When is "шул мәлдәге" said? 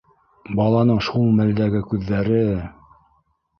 1.09-1.83